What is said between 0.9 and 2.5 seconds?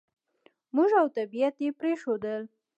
او طبعیت یې پرېښوول.